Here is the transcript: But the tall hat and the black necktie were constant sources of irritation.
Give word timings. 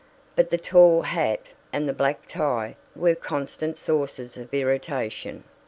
But 0.35 0.49
the 0.49 0.57
tall 0.57 1.03
hat 1.03 1.41
and 1.71 1.87
the 1.87 1.93
black 1.93 2.21
necktie 2.21 2.73
were 2.95 3.13
constant 3.13 3.77
sources 3.77 4.35
of 4.35 4.51
irritation. 4.51 5.43